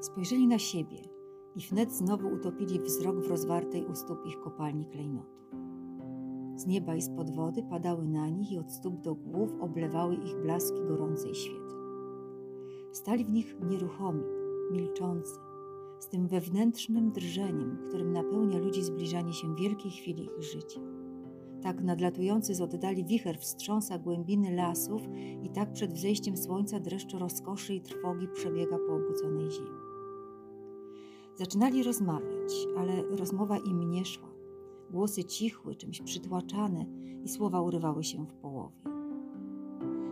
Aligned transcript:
Spojrzeli 0.00 0.46
na 0.46 0.58
siebie 0.58 0.98
i 1.56 1.60
wnet 1.60 1.92
znowu 1.92 2.28
utopili 2.28 2.80
wzrok 2.80 3.16
w 3.16 3.28
rozwartej 3.28 3.86
u 3.86 3.94
stóp 3.94 4.26
ich 4.26 4.40
kopalni 4.40 4.86
klejnotu. 4.86 5.40
Z 6.56 6.66
nieba 6.66 6.94
i 6.94 7.02
spod 7.02 7.30
wody 7.30 7.62
padały 7.62 8.08
na 8.08 8.28
nich 8.28 8.52
i 8.52 8.58
od 8.58 8.72
stóp 8.72 9.00
do 9.00 9.14
głów 9.14 9.50
oblewały 9.60 10.14
ich 10.14 10.36
blaski 10.42 10.80
gorącej 10.88 11.34
świetle. 11.34 11.76
Stali 12.92 13.24
w 13.24 13.30
nich 13.30 13.56
nieruchomi, 13.70 14.22
milczący, 14.72 15.40
z 15.98 16.08
tym 16.08 16.28
wewnętrznym 16.28 17.12
drżeniem, 17.12 17.78
którym 17.88 18.12
napełnia 18.12 18.58
ludzi 18.58 18.82
zbliżanie 18.82 19.32
się 19.32 19.54
wielkiej 19.56 19.90
chwili 19.90 20.28
ich 20.38 20.42
życia. 20.42 20.80
Tak 21.62 21.82
nadlatujący 21.82 22.54
z 22.54 22.60
oddali 22.60 23.04
wicher 23.04 23.38
wstrząsa 23.38 23.98
głębiny 23.98 24.54
lasów 24.54 25.02
i 25.42 25.50
tak 25.50 25.72
przed 25.72 25.92
wzejściem 25.92 26.36
słońca 26.36 26.80
dreszcz 26.80 27.14
rozkoszy 27.14 27.74
i 27.74 27.80
trwogi 27.80 28.28
przebiega 28.28 28.78
po 28.86 28.94
obudzonej 28.94 29.50
ziemi. 29.50 29.89
Zaczynali 31.36 31.82
rozmawiać, 31.82 32.66
ale 32.76 33.02
rozmowa 33.02 33.58
im 33.58 33.90
nie 33.90 34.04
szła. 34.04 34.30
Głosy 34.90 35.24
cichły, 35.24 35.74
czymś 35.74 36.02
przytłaczane 36.02 36.86
i 37.24 37.28
słowa 37.28 37.62
urywały 37.62 38.04
się 38.04 38.26
w 38.26 38.34
połowie. 38.34 38.80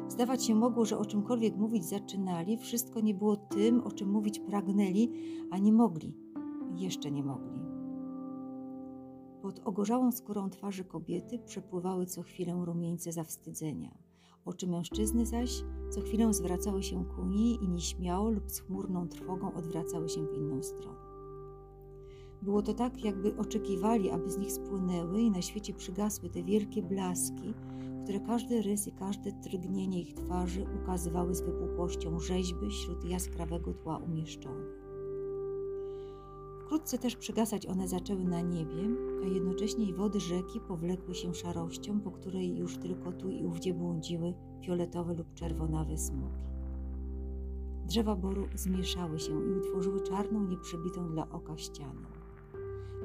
Zdawać 0.08 0.44
się 0.44 0.54
mogło, 0.54 0.84
że 0.84 0.98
o 0.98 1.04
czymkolwiek 1.04 1.56
mówić 1.56 1.84
zaczynali, 1.84 2.56
wszystko 2.56 3.00
nie 3.00 3.14
było 3.14 3.36
tym, 3.36 3.80
o 3.80 3.92
czym 3.92 4.10
mówić 4.10 4.38
pragnęli, 4.38 5.12
a 5.50 5.58
nie 5.58 5.72
mogli, 5.72 6.14
jeszcze 6.74 7.10
nie 7.10 7.22
mogli. 7.22 7.58
Pod 9.42 9.60
ogorzałą 9.64 10.12
skórą 10.12 10.50
twarzy 10.50 10.84
kobiety 10.84 11.38
przepływały 11.38 12.06
co 12.06 12.22
chwilę 12.22 12.62
rumieńce 12.64 13.12
zawstydzenia. 13.12 13.98
Oczy 14.44 14.66
mężczyzny 14.66 15.26
zaś 15.26 15.62
co 15.90 16.00
chwilę 16.00 16.34
zwracały 16.34 16.82
się 16.82 17.04
ku 17.04 17.24
niej 17.24 17.64
i 17.64 17.68
nieśmiało 17.68 18.30
lub 18.30 18.50
z 18.50 18.60
chmurną 18.60 19.08
trwogą 19.08 19.54
odwracały 19.54 20.08
się 20.08 20.26
w 20.26 20.34
inną 20.34 20.62
stronę. 20.62 21.07
Było 22.42 22.62
to 22.62 22.74
tak, 22.74 23.04
jakby 23.04 23.36
oczekiwali, 23.36 24.10
aby 24.10 24.30
z 24.30 24.38
nich 24.38 24.52
spłynęły 24.52 25.20
i 25.20 25.30
na 25.30 25.42
świecie 25.42 25.74
przygasły 25.74 26.30
te 26.30 26.42
wielkie 26.42 26.82
blaski, 26.82 27.54
które 28.04 28.20
każdy 28.20 28.62
rys 28.62 28.86
i 28.86 28.92
każde 28.92 29.32
drgnienie 29.32 30.00
ich 30.00 30.14
twarzy 30.14 30.66
ukazywały 30.82 31.34
z 31.34 31.40
wypukłością 31.40 32.20
rzeźby 32.20 32.70
wśród 32.70 33.04
jaskrawego 33.04 33.74
tła 33.74 33.96
umieszczone. 33.96 34.64
Wkrótce 36.64 36.98
też 36.98 37.16
przygasać 37.16 37.66
one 37.66 37.88
zaczęły 37.88 38.24
na 38.24 38.40
niebie, 38.40 38.82
a 39.24 39.26
jednocześnie 39.26 39.94
wody 39.94 40.20
rzeki 40.20 40.60
powlekły 40.60 41.14
się 41.14 41.34
szarością, 41.34 42.00
po 42.00 42.10
której 42.10 42.56
już 42.56 42.78
tylko 42.78 43.12
tu 43.12 43.30
i 43.30 43.44
ówdzie 43.44 43.74
błądziły 43.74 44.34
fioletowe 44.64 45.14
lub 45.14 45.34
czerwonawe 45.34 45.98
smugi. 45.98 46.48
Drzewa 47.86 48.16
boru 48.16 48.48
zmieszały 48.54 49.18
się 49.18 49.46
i 49.46 49.52
utworzyły 49.52 50.00
czarną, 50.00 50.48
nieprzebitą 50.48 51.10
dla 51.10 51.28
oka 51.28 51.56
ścianę. 51.56 52.17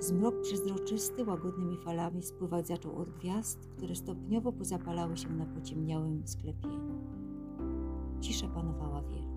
Zmrok 0.03 0.41
przezroczysty 0.41 1.25
łagodnymi 1.25 1.77
falami 1.77 2.23
spływać 2.23 2.67
zaczął 2.67 2.97
od 2.99 3.09
gwiazd, 3.09 3.59
które 3.77 3.95
stopniowo 3.95 4.51
pozapalały 4.51 5.17
się 5.17 5.29
na 5.29 5.45
pociemniałym 5.45 6.27
sklepieniu. 6.27 7.01
Cisza 8.21 8.47
panowała 8.47 9.01
wielka. 9.01 9.33